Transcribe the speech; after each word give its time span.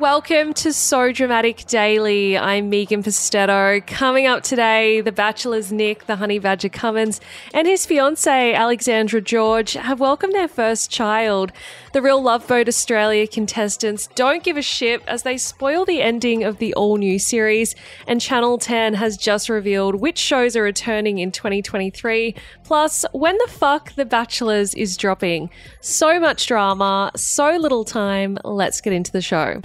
Welcome 0.00 0.54
to 0.54 0.72
So 0.72 1.12
Dramatic 1.12 1.66
Daily. 1.66 2.38
I'm 2.38 2.70
Megan 2.70 3.02
Pustetto. 3.02 3.86
Coming 3.86 4.26
up 4.26 4.42
today, 4.42 5.02
The 5.02 5.12
Bachelor's 5.12 5.70
Nick, 5.70 6.06
the 6.06 6.16
Honey 6.16 6.38
Badger 6.38 6.70
Cummins, 6.70 7.20
and 7.52 7.68
his 7.68 7.84
fiancee, 7.84 8.54
Alexandra 8.54 9.20
George, 9.20 9.74
have 9.74 10.00
welcomed 10.00 10.32
their 10.32 10.48
first 10.48 10.90
child. 10.90 11.52
The 11.92 12.00
Real 12.00 12.22
Love 12.22 12.48
Boat 12.48 12.66
Australia 12.66 13.26
contestants 13.26 14.06
don't 14.14 14.42
give 14.42 14.56
a 14.56 14.62
shit 14.62 15.02
as 15.06 15.22
they 15.22 15.36
spoil 15.36 15.84
the 15.84 16.00
ending 16.00 16.44
of 16.44 16.56
the 16.56 16.72
all 16.72 16.96
new 16.96 17.18
series, 17.18 17.74
and 18.06 18.22
Channel 18.22 18.56
10 18.56 18.94
has 18.94 19.18
just 19.18 19.50
revealed 19.50 19.96
which 19.96 20.16
shows 20.16 20.56
are 20.56 20.62
returning 20.62 21.18
in 21.18 21.30
2023. 21.30 22.34
Plus, 22.64 23.04
when 23.12 23.36
the 23.36 23.50
fuck 23.50 23.92
The 23.96 24.06
Bachelors 24.06 24.72
is 24.72 24.96
dropping. 24.96 25.50
So 25.82 26.18
much 26.18 26.46
drama, 26.46 27.10
so 27.16 27.58
little 27.58 27.84
time. 27.84 28.38
Let's 28.44 28.80
get 28.80 28.94
into 28.94 29.12
the 29.12 29.20
show. 29.20 29.60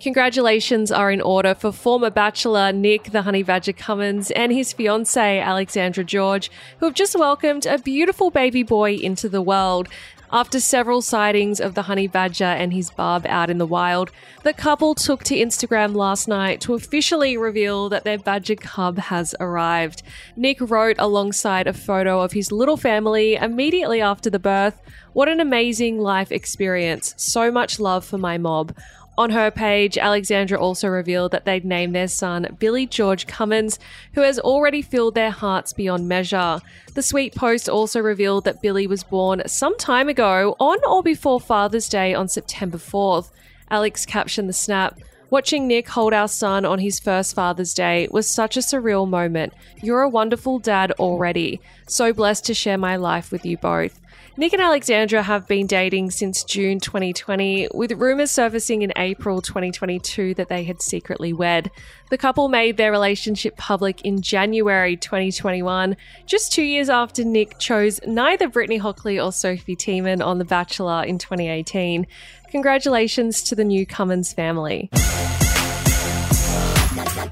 Congratulations 0.00 0.92
are 0.92 1.10
in 1.10 1.20
order 1.20 1.56
for 1.56 1.72
former 1.72 2.08
Bachelor 2.08 2.72
Nick 2.72 3.10
the 3.10 3.22
Honey 3.22 3.42
Badger 3.42 3.72
Cummins 3.72 4.30
and 4.30 4.52
his 4.52 4.72
fiancee 4.72 5.40
Alexandra 5.40 6.04
George, 6.04 6.52
who 6.78 6.86
have 6.86 6.94
just 6.94 7.18
welcomed 7.18 7.66
a 7.66 7.78
beautiful 7.78 8.30
baby 8.30 8.62
boy 8.62 8.94
into 8.94 9.28
the 9.28 9.42
world. 9.42 9.88
After 10.30 10.60
several 10.60 11.00
sightings 11.00 11.58
of 11.58 11.74
the 11.74 11.82
honey 11.82 12.06
badger 12.06 12.44
and 12.44 12.70
his 12.72 12.90
bub 12.90 13.24
out 13.26 13.48
in 13.48 13.56
the 13.56 13.66
wild, 13.66 14.10
the 14.42 14.52
couple 14.52 14.94
took 14.94 15.24
to 15.24 15.34
Instagram 15.34 15.96
last 15.96 16.28
night 16.28 16.60
to 16.60 16.74
officially 16.74 17.38
reveal 17.38 17.88
that 17.88 18.04
their 18.04 18.18
badger 18.18 18.54
cub 18.54 18.98
has 18.98 19.34
arrived. 19.40 20.02
Nick 20.36 20.58
wrote 20.60 20.96
alongside 20.98 21.66
a 21.66 21.72
photo 21.72 22.20
of 22.20 22.32
his 22.32 22.52
little 22.52 22.76
family 22.76 23.36
immediately 23.36 24.02
after 24.02 24.28
the 24.28 24.38
birth 24.38 24.78
What 25.14 25.28
an 25.28 25.40
amazing 25.40 25.98
life 25.98 26.30
experience. 26.30 27.14
So 27.16 27.50
much 27.50 27.80
love 27.80 28.04
for 28.04 28.18
my 28.18 28.36
mob. 28.36 28.76
On 29.18 29.30
her 29.30 29.50
page, 29.50 29.98
Alexandra 29.98 30.60
also 30.60 30.86
revealed 30.86 31.32
that 31.32 31.44
they'd 31.44 31.64
named 31.64 31.92
their 31.92 32.06
son 32.06 32.56
Billy 32.60 32.86
George 32.86 33.26
Cummins, 33.26 33.80
who 34.12 34.20
has 34.20 34.38
already 34.38 34.80
filled 34.80 35.16
their 35.16 35.32
hearts 35.32 35.72
beyond 35.72 36.06
measure. 36.06 36.60
The 36.94 37.02
sweet 37.02 37.34
post 37.34 37.68
also 37.68 37.98
revealed 37.98 38.44
that 38.44 38.62
Billy 38.62 38.86
was 38.86 39.02
born 39.02 39.42
some 39.48 39.76
time 39.76 40.08
ago, 40.08 40.54
on 40.60 40.78
or 40.88 41.02
before 41.02 41.40
Father's 41.40 41.88
Day 41.88 42.14
on 42.14 42.28
September 42.28 42.78
4th. 42.78 43.32
Alex 43.68 44.06
captioned 44.06 44.48
the 44.48 44.52
snap. 44.52 45.00
Watching 45.30 45.66
Nick 45.66 45.88
hold 45.88 46.14
our 46.14 46.28
son 46.28 46.64
on 46.64 46.78
his 46.78 47.00
first 47.00 47.34
Father's 47.34 47.74
Day 47.74 48.06
was 48.12 48.32
such 48.32 48.56
a 48.56 48.60
surreal 48.60 49.08
moment. 49.08 49.52
You're 49.82 50.02
a 50.02 50.08
wonderful 50.08 50.60
dad 50.60 50.92
already. 50.92 51.60
So 51.88 52.12
blessed 52.12 52.44
to 52.46 52.54
share 52.54 52.78
my 52.78 52.94
life 52.94 53.32
with 53.32 53.44
you 53.44 53.56
both. 53.58 53.98
Nick 54.38 54.52
and 54.52 54.62
Alexandra 54.62 55.20
have 55.20 55.48
been 55.48 55.66
dating 55.66 56.12
since 56.12 56.44
June 56.44 56.78
2020, 56.78 57.70
with 57.74 57.90
rumours 57.90 58.30
surfacing 58.30 58.82
in 58.82 58.92
April 58.94 59.42
2022 59.42 60.32
that 60.34 60.48
they 60.48 60.62
had 60.62 60.80
secretly 60.80 61.32
wed. 61.32 61.72
The 62.10 62.18
couple 62.18 62.48
made 62.48 62.76
their 62.76 62.92
relationship 62.92 63.56
public 63.56 64.02
in 64.02 64.22
January 64.22 64.96
2021, 64.96 65.96
just 66.24 66.52
two 66.52 66.62
years 66.62 66.88
after 66.88 67.24
Nick 67.24 67.58
chose 67.58 67.98
neither 68.06 68.48
Brittany 68.48 68.76
Hockley 68.76 69.18
or 69.18 69.32
Sophie 69.32 69.74
Tieman 69.74 70.24
on 70.24 70.38
The 70.38 70.44
Bachelor 70.44 71.02
in 71.02 71.18
2018. 71.18 72.06
Congratulations 72.52 73.42
to 73.42 73.56
the 73.56 73.64
new 73.64 73.84
family. 74.32 74.88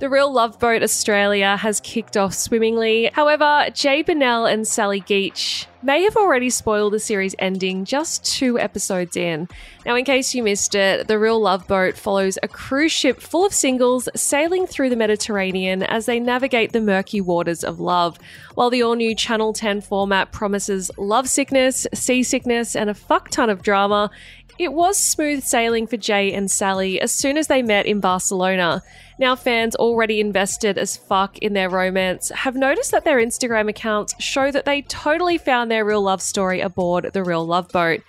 The 0.01 0.09
Real 0.09 0.33
Love 0.33 0.59
Boat 0.59 0.83
Australia 0.83 1.57
has 1.57 1.81
kicked 1.81 2.17
off 2.17 2.33
swimmingly. 2.33 3.11
However, 3.13 3.69
Jay 3.73 4.03
Bennell 4.03 4.47
and 4.47 4.67
Sally 4.67 5.01
Geach 5.01 5.67
may 5.83 6.03
have 6.03 6.17
already 6.17 6.51
spoiled 6.51 6.93
the 6.93 6.99
series 6.99 7.35
ending 7.39 7.85
just 7.85 8.25
two 8.25 8.59
episodes 8.59 9.17
in. 9.17 9.48
Now, 9.85 9.95
in 9.95 10.05
case 10.05 10.35
you 10.35 10.42
missed 10.42 10.75
it, 10.75 11.07
The 11.07 11.19
Real 11.19 11.41
Love 11.41 11.67
Boat 11.69 11.97
follows 11.97 12.39
a 12.42 12.48
cruise 12.48 12.92
ship 12.92 13.20
full 13.20 13.47
of 13.47 13.55
singles 13.55 14.09
sailing 14.17 14.67
through 14.67 14.91
the 14.91 14.97
Mediterranean 14.97 15.83
as 15.83 16.07
they 16.07 16.19
navigate 16.19 16.73
the 16.73 16.81
murky 16.81 17.20
waters 17.20 17.63
of 17.63 17.79
love. 17.79 18.19
While 18.55 18.70
the 18.70 18.83
all 18.83 18.97
new 18.97 19.15
Channel 19.15 19.53
10 19.53 19.83
format 19.83 20.33
promises 20.33 20.91
love 20.97 21.29
sickness, 21.29 21.86
seasickness, 21.95 22.75
and 22.75 22.91
a 22.91 22.95
fuck 22.95 23.31
ton 23.31 23.51
of 23.51 23.63
drama, 23.63 24.11
it 24.58 24.72
was 24.72 24.98
smooth 24.98 25.44
sailing 25.44 25.86
for 25.86 25.96
Jay 25.96 26.33
and 26.33 26.50
Sally 26.50 27.00
as 27.00 27.12
soon 27.12 27.36
as 27.36 27.46
they 27.46 27.62
met 27.62 27.86
in 27.86 28.00
Barcelona. 28.00 28.83
Now, 29.18 29.34
fans 29.34 29.74
already 29.74 30.20
invested 30.20 30.77
as 30.77 30.96
fuck 30.96 31.39
in 31.39 31.55
their 31.55 31.70
romance 31.70 32.30
have 32.30 32.55
noticed 32.55 32.90
that 32.90 33.05
their 33.05 33.18
Instagram 33.18 33.68
accounts 33.68 34.14
show 34.22 34.50
that 34.50 34.64
they 34.64 34.83
totally 34.83 35.39
found 35.39 35.70
their 35.70 35.84
real 35.84 36.02
love 36.02 36.20
story 36.20 36.61
aboard 36.61 37.11
the 37.12 37.24
Real 37.24 37.46
Love 37.46 37.68
Boat. 37.68 38.02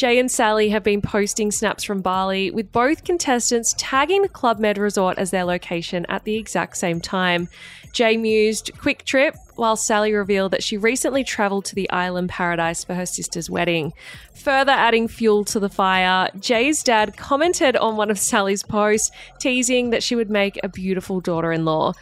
Jay 0.00 0.18
and 0.18 0.30
Sally 0.30 0.70
have 0.70 0.82
been 0.82 1.02
posting 1.02 1.50
snaps 1.50 1.84
from 1.84 2.00
Bali, 2.00 2.50
with 2.50 2.72
both 2.72 3.04
contestants 3.04 3.74
tagging 3.76 4.22
the 4.22 4.30
Club 4.30 4.58
Med 4.58 4.78
Resort 4.78 5.18
as 5.18 5.30
their 5.30 5.44
location 5.44 6.06
at 6.08 6.24
the 6.24 6.36
exact 6.36 6.78
same 6.78 7.02
time. 7.02 7.50
Jay 7.92 8.16
mused, 8.16 8.70
quick 8.78 9.04
trip, 9.04 9.34
while 9.56 9.76
Sally 9.76 10.14
revealed 10.14 10.52
that 10.52 10.62
she 10.62 10.78
recently 10.78 11.22
travelled 11.22 11.66
to 11.66 11.74
the 11.74 11.90
island 11.90 12.30
paradise 12.30 12.82
for 12.82 12.94
her 12.94 13.04
sister's 13.04 13.50
wedding. 13.50 13.92
Further 14.32 14.72
adding 14.72 15.06
fuel 15.06 15.44
to 15.44 15.60
the 15.60 15.68
fire, 15.68 16.30
Jay's 16.40 16.82
dad 16.82 17.18
commented 17.18 17.76
on 17.76 17.96
one 17.96 18.10
of 18.10 18.18
Sally's 18.18 18.62
posts, 18.62 19.10
teasing 19.38 19.90
that 19.90 20.02
she 20.02 20.16
would 20.16 20.30
make 20.30 20.58
a 20.62 20.70
beautiful 20.70 21.20
daughter 21.20 21.52
in 21.52 21.66
law. 21.66 21.92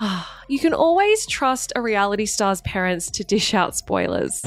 Ah, 0.00 0.42
you 0.48 0.58
can 0.58 0.74
always 0.74 1.24
trust 1.24 1.72
a 1.76 1.80
reality 1.80 2.26
star's 2.26 2.62
parents 2.62 3.12
to 3.12 3.22
dish 3.22 3.54
out 3.54 3.76
spoilers. 3.76 4.42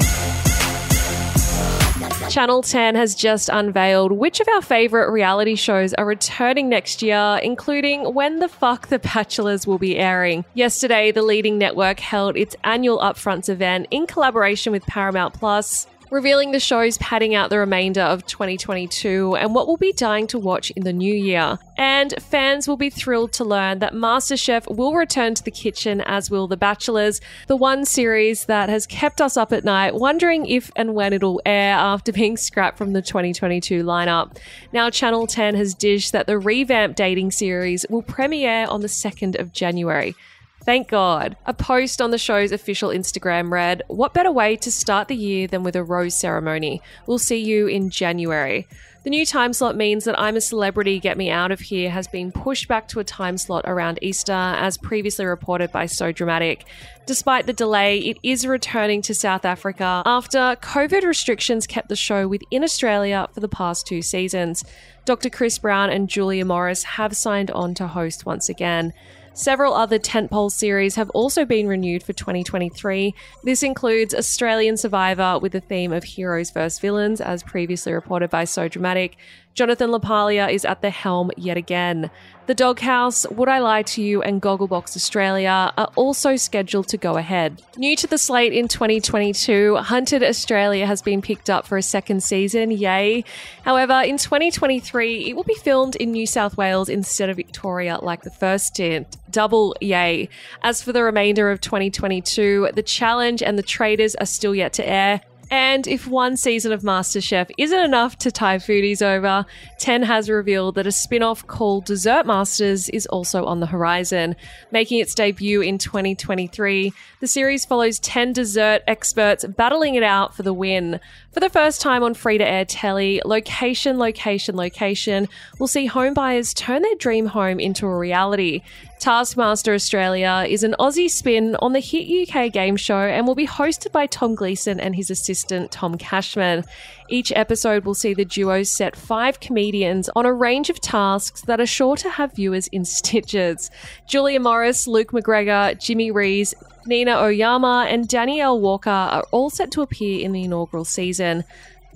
Channel 2.30 2.62
10 2.62 2.96
has 2.96 3.16
just 3.16 3.50
unveiled 3.50 4.12
which 4.12 4.40
of 4.40 4.48
our 4.50 4.62
favourite 4.62 5.10
reality 5.12 5.56
shows 5.56 5.94
are 5.94 6.06
returning 6.06 6.70
next 6.70 7.02
year, 7.02 7.40
including 7.42 8.14
when 8.14 8.40
the 8.40 8.48
fuck 8.48 8.88
The 8.88 9.00
Bachelors 9.00 9.66
will 9.66 9.78
be 9.78 9.98
airing. 9.98 10.46
Yesterday, 10.54 11.12
the 11.12 11.22
leading 11.22 11.58
network 11.58 12.00
held 12.00 12.38
its 12.38 12.56
annual 12.64 13.00
Upfronts 13.00 13.50
event 13.50 13.88
in 13.92 14.08
collaboration 14.08 14.72
with 14.72 14.86
Paramount 14.86 15.34
Plus 15.34 15.88
revealing 16.10 16.52
the 16.52 16.60
shows 16.60 16.98
padding 16.98 17.36
out 17.36 17.50
the 17.50 17.60
remainder 17.60 18.02
of 18.02 18.26
2022 18.26 19.36
and 19.36 19.54
what 19.54 19.68
we'll 19.68 19.78
be 19.78 19.92
dying 19.92 20.28
to 20.28 20.40
watch 20.40 20.72
in 20.72 20.84
the 20.84 20.94
new 20.94 21.14
year. 21.14 21.60
And 21.78 22.14
fans 22.22 22.68
will 22.68 22.78
be 22.78 22.90
thrilled 22.90 23.34
to 23.34 23.44
learn 23.44 23.80
that 23.80 23.94
MasterChef 23.94 24.76
will 24.76 24.94
return 24.94 25.36
to 25.36 25.44
the 25.44 25.52
kitchen, 25.52 26.02
as 26.02 26.32
will 26.32 26.48
The 26.48 26.58
Bachelors, 26.58 27.22
the 27.48 27.56
one 27.56 27.86
series 27.86 28.46
that 28.46 28.70
has 28.70 28.88
kept 28.88 29.22
us 29.22 29.38
up 29.38 29.54
at 29.54 29.64
night 29.64 29.96
wondering 29.96 30.46
if 30.46 30.72
and 30.76 30.96
when 30.96 31.14
it'll 31.14 31.42
air 31.46 31.76
after 31.76 32.12
being 32.12 32.38
scrapped 32.38 32.78
from 32.78 32.94
the 32.94 33.02
2022 33.02 33.84
lineup. 33.84 34.38
Now, 34.72 34.90
Channel 34.90 35.28
10 35.28 35.56
has 35.56 35.74
dished 35.74 36.12
that 36.14 36.28
the 36.28 36.40
revamped 36.40 36.98
dating 36.98 37.32
series 37.32 37.86
will 37.90 38.02
premiere 38.02 38.66
on 38.68 38.82
the 38.82 38.88
2nd 38.88 39.40
of 39.40 39.54
January. 39.54 40.16
Thank 40.64 40.90
God. 40.90 41.38
A 41.46 41.54
post 41.54 42.02
on 42.02 42.12
the 42.12 42.18
show's 42.18 42.52
official 42.52 42.90
Instagram 42.90 43.52
read, 43.52 43.84
What 43.88 44.14
better 44.14 44.32
way 44.32 44.58
to 44.58 44.72
start 44.72 45.08
the 45.08 45.16
year 45.16 45.48
than 45.48 45.64
with 45.64 45.76
a 45.76 45.84
rose 45.84 46.14
ceremony? 46.14 46.82
We'll 47.06 47.20
see 47.20 47.38
you 47.38 47.68
in 47.68 47.90
January. 47.90 48.68
The 49.08 49.12
new 49.12 49.26
time 49.26 49.54
slot 49.54 49.78
means 49.78 50.04
that 50.04 50.20
I'm 50.20 50.36
a 50.36 50.42
Celebrity 50.42 51.00
Get 51.00 51.18
Me 51.18 51.32
Out 51.32 51.50
of 51.54 51.62
Here 51.62 51.90
has 51.90 52.10
been 52.10 52.30
pushed 52.30 52.68
back 52.68 52.90
to 52.90 53.00
a 53.00 53.06
time 53.06 53.38
slot 53.38 53.64
around 53.66 54.00
Easter, 54.02 54.34
as 54.34 54.78
previously 54.78 55.24
reported 55.24 55.72
by 55.72 55.86
So 55.86 56.12
Dramatic. 56.12 56.66
Despite 57.06 57.46
the 57.46 57.54
delay, 57.54 58.00
it 58.00 58.18
is 58.22 58.46
returning 58.46 59.02
to 59.04 59.16
South 59.16 59.46
Africa 59.46 60.04
after 60.06 60.58
COVID 60.62 61.04
restrictions 61.04 61.66
kept 61.66 61.88
the 61.88 61.96
show 61.96 62.28
within 62.28 62.66
Australia 62.66 63.30
for 63.34 63.40
the 63.40 63.48
past 63.48 63.88
two 63.88 64.02
seasons. 64.02 64.66
Dr. 65.06 65.30
Chris 65.30 65.58
Brown 65.58 65.90
and 65.90 66.10
Julia 66.10 66.44
Morris 66.44 66.84
have 66.84 67.16
signed 67.16 67.50
on 67.52 67.74
to 67.76 67.88
host 67.88 68.26
once 68.26 68.50
again. 68.50 68.92
Several 69.38 69.76
other 69.76 70.00
tentpole 70.00 70.52
series 70.52 70.96
have 70.96 71.12
also 71.12 71.46
been 71.46 71.68
renewed 71.68 72.02
for 72.02 72.12
2023. 72.12 73.14
This 73.44 73.62
includes 73.62 74.16
Australian 74.16 74.78
Survivor 74.78 75.38
with 75.38 75.52
the 75.52 75.60
theme 75.62 75.94
of 75.94 76.04
heroes 76.04 76.50
versus 76.50 76.80
villains, 76.80 77.22
as 77.22 77.44
previously 77.44 77.94
reported 77.94 78.32
by 78.32 78.46
So 78.46 78.68
Dramatic. 78.68 79.16
Jonathan 79.58 79.90
LaPaglia 79.90 80.52
is 80.52 80.66
at 80.66 80.84
the 80.84 80.92
helm 80.92 81.32
yet 81.36 81.58
again. 81.58 82.12
The 82.46 82.54
Doghouse, 82.54 83.28
Would 83.32 83.50
I 83.50 83.58
Lie 83.58 83.82
to 83.82 84.04
You, 84.04 84.22
and 84.22 84.40
Gogglebox 84.40 84.96
Australia 84.96 85.74
are 85.76 85.92
also 85.96 86.36
scheduled 86.36 86.88
to 86.90 86.98
go 86.98 87.18
ahead. 87.18 87.64
New 87.76 87.96
to 87.96 88.06
the 88.06 88.20
slate 88.20 88.54
in 88.54 88.68
2022, 88.68 89.78
Hunted 89.78 90.22
Australia 90.22 90.86
has 90.86 91.02
been 91.02 91.24
picked 91.24 91.50
up 91.50 91.66
for 91.66 91.76
a 91.76 91.82
second 91.82 92.22
season, 92.22 92.70
yay. 92.70 93.24
However, 93.64 94.04
in 94.06 94.18
2023, 94.20 95.28
it 95.28 95.36
will 95.36 95.44
be 95.44 95.56
filmed 95.56 95.96
in 95.96 96.12
New 96.12 96.28
South 96.28 96.56
Wales 96.56 96.88
instead 96.88 97.32
of 97.32 97.36
Victoria 97.36 97.98
like 98.00 98.22
the 98.22 98.30
first 98.30 98.68
stint. 98.68 99.18
Double 99.32 99.76
yay. 99.82 100.30
As 100.62 100.84
for 100.84 100.94
the 100.94 101.02
remainder 101.02 101.50
of 101.50 101.62
2022, 101.62 102.70
The 102.76 102.84
Challenge 102.84 103.42
and 103.42 103.58
The 103.58 103.64
Traitors 103.64 104.14
are 104.16 104.28
still 104.28 104.54
yet 104.54 104.74
to 104.74 104.88
air. 104.88 105.22
And 105.50 105.88
if 105.88 106.08
one 106.08 106.36
season 106.36 106.72
of 106.72 106.82
MasterChef 106.82 107.52
isn't 107.58 107.80
enough 107.80 108.18
to 108.20 108.32
tie 108.32 108.58
foodies 108.58 109.02
over, 109.02 109.46
Ten 109.78 110.04
has 110.04 110.30
revealed 110.30 110.76
that 110.76 110.88
a 110.88 110.92
spin 110.92 111.24
off 111.24 111.48
called 111.48 111.86
Dessert 111.86 112.26
Masters 112.26 112.90
is 112.90 113.06
also 113.06 113.46
on 113.46 113.62
the 113.62 113.68
horizon. 113.68 114.36
Making 114.72 115.00
its 115.00 115.16
debut 115.16 115.62
in 115.62 115.78
2023, 115.78 116.92
the 117.22 117.28
series 117.28 117.64
follows 117.64 118.00
10 118.00 118.34
dessert 118.34 118.82
experts 118.88 119.46
battling 119.46 119.96
it 119.96 120.04
out 120.04 120.36
for 120.36 120.44
the 120.44 120.54
win. 120.54 121.00
For 121.32 121.40
the 121.40 121.50
first 121.50 121.82
time 121.82 122.04
on 122.04 122.14
free 122.14 122.38
to 122.38 122.46
air 122.46 122.66
telly, 122.66 123.22
location, 123.24 123.98
location, 123.98 124.58
location 124.58 125.30
will 125.60 125.68
see 125.68 125.86
home 125.86 126.14
buyers 126.14 126.54
turn 126.54 126.82
their 126.82 126.96
dream 126.96 127.28
home 127.28 127.60
into 127.60 127.86
a 127.86 127.98
reality. 127.98 128.64
Taskmaster 129.00 129.76
Australia 129.76 130.46
is 130.50 130.64
an 130.64 130.76
Aussie 130.80 131.10
spin 131.10 131.56
on 131.58 131.74
the 131.74 131.80
hit 131.80 132.30
UK 132.30 132.52
game 132.52 132.76
show 132.76 132.98
and 132.98 133.28
will 133.28 133.36
be 133.36 133.46
hosted 133.46 133.92
by 133.92 134.08
Tom 134.08 134.34
Gleeson 134.34 134.80
and 134.80 134.96
his 134.96 135.12
assistant 135.12 135.72
Tom 135.72 135.98
Cashman. 135.98 136.64
Each 137.08 137.32
episode 137.36 137.86
will 137.86 137.94
see 137.94 138.16
the 138.16 138.26
duo 138.26 138.64
set 138.64 138.96
five 138.96 139.40
comedians 139.40 140.10
on 140.16 140.26
a 140.26 140.34
range 140.34 140.72
of 140.72 140.82
tasks 140.82 141.42
that 141.44 141.62
are 141.62 141.68
sure 141.68 141.96
to 141.98 142.10
have 142.10 142.36
viewers 142.36 142.68
in 142.68 142.86
stitches. 142.98 143.70
Julia 144.08 144.40
Morris, 144.40 144.88
Luke 144.88 145.12
McGregor, 145.12 145.80
Jimmy 145.80 146.10
Rees, 146.10 146.56
Nina 146.88 147.18
Oyama, 147.20 147.86
and 147.88 148.08
Danielle 148.08 148.60
Walker 148.60 148.90
are 148.90 149.26
all 149.32 149.50
set 149.50 149.72
to 149.72 149.82
appear 149.82 150.24
in 150.24 150.32
the 150.32 150.44
inaugural 150.46 150.86
season. 150.86 151.44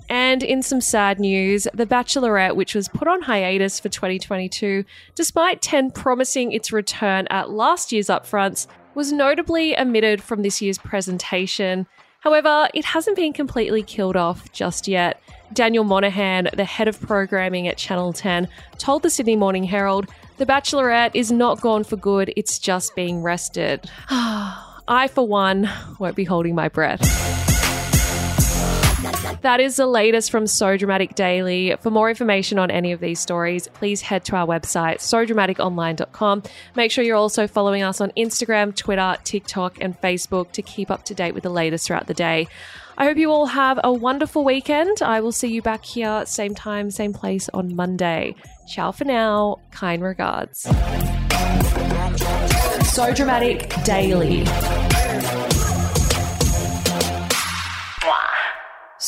And 0.08 0.42
in 0.42 0.62
some 0.62 0.80
sad 0.80 1.18
news, 1.18 1.66
The 1.74 1.86
Bachelorette, 1.86 2.56
which 2.56 2.74
was 2.74 2.88
put 2.88 3.08
on 3.08 3.22
hiatus 3.22 3.80
for 3.80 3.88
2022, 3.88 4.84
despite 5.14 5.62
10 5.62 5.90
promising 5.90 6.52
its 6.52 6.72
return 6.72 7.26
at 7.30 7.50
last 7.50 7.92
year's 7.92 8.08
upfronts, 8.08 8.66
was 8.94 9.12
notably 9.12 9.78
omitted 9.78 10.22
from 10.22 10.42
this 10.42 10.60
year's 10.60 10.78
presentation. 10.78 11.86
However, 12.20 12.68
it 12.74 12.84
hasn't 12.84 13.16
been 13.16 13.32
completely 13.32 13.82
killed 13.82 14.16
off 14.16 14.52
just 14.52 14.86
yet. 14.86 15.20
Daniel 15.52 15.84
Monaghan, 15.84 16.48
the 16.54 16.64
head 16.64 16.88
of 16.88 17.00
programming 17.00 17.68
at 17.68 17.76
Channel 17.76 18.12
10, 18.12 18.48
told 18.78 19.02
the 19.02 19.10
Sydney 19.10 19.36
Morning 19.36 19.64
Herald, 19.64 20.08
The 20.38 20.46
Bachelorette 20.46 21.12
is 21.14 21.32
not 21.32 21.60
gone 21.60 21.84
for 21.84 21.96
good, 21.96 22.32
it's 22.36 22.58
just 22.58 22.94
being 22.94 23.22
rested. 23.22 23.90
I, 24.08 25.08
for 25.12 25.26
one, 25.26 25.68
won't 25.98 26.16
be 26.16 26.24
holding 26.24 26.54
my 26.54 26.68
breath. 26.68 27.41
That 29.42 29.58
is 29.58 29.74
the 29.74 29.86
latest 29.86 30.30
from 30.30 30.46
So 30.46 30.76
Dramatic 30.76 31.16
Daily. 31.16 31.74
For 31.80 31.90
more 31.90 32.08
information 32.08 32.60
on 32.60 32.70
any 32.70 32.92
of 32.92 33.00
these 33.00 33.18
stories, 33.18 33.66
please 33.66 34.00
head 34.00 34.24
to 34.26 34.36
our 34.36 34.46
website, 34.46 34.98
sodramaticonline.com. 34.98 36.44
Make 36.76 36.92
sure 36.92 37.02
you're 37.02 37.16
also 37.16 37.48
following 37.48 37.82
us 37.82 38.00
on 38.00 38.12
Instagram, 38.16 38.74
Twitter, 38.74 39.16
TikTok, 39.24 39.78
and 39.80 40.00
Facebook 40.00 40.52
to 40.52 40.62
keep 40.62 40.92
up 40.92 41.04
to 41.06 41.14
date 41.14 41.34
with 41.34 41.42
the 41.42 41.50
latest 41.50 41.88
throughout 41.88 42.06
the 42.06 42.14
day. 42.14 42.46
I 42.96 43.04
hope 43.04 43.16
you 43.16 43.32
all 43.32 43.46
have 43.46 43.80
a 43.82 43.92
wonderful 43.92 44.44
weekend. 44.44 45.02
I 45.02 45.20
will 45.20 45.32
see 45.32 45.48
you 45.48 45.60
back 45.60 45.84
here, 45.84 46.24
same 46.24 46.54
time, 46.54 46.92
same 46.92 47.12
place 47.12 47.48
on 47.52 47.74
Monday. 47.74 48.36
Ciao 48.68 48.92
for 48.92 49.04
now. 49.04 49.58
Kind 49.72 50.04
regards. 50.04 50.60
So 52.90 53.12
Dramatic 53.12 53.74
Daily. 53.82 54.44